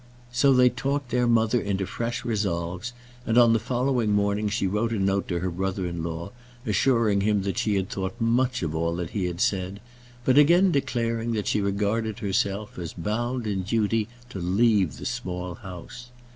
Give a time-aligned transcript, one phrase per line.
[0.31, 2.91] So they talked their mother into fresh resolves,
[3.23, 6.31] and on the following morning she wrote a note to her brother in law,
[6.65, 9.79] assuring him that she had thought much of all that he had said,
[10.25, 15.53] but again declaring that she regarded herself as bound in duty to leave the Small
[15.53, 16.07] House.